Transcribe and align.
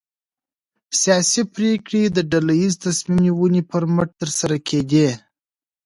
سیاسي 1.01 1.41
پرېکړې 1.53 2.03
د 2.07 2.17
ډله 2.31 2.53
ییزې 2.61 2.79
تصمیم 2.85 3.17
نیونې 3.25 3.61
پر 3.71 3.83
مټ 3.95 4.09
ترسره 4.21 4.57
کېدې. 4.67 5.09